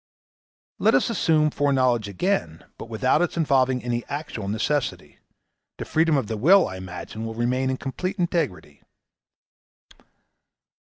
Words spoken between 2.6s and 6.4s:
but without its involving any actual necessity; the freedom of the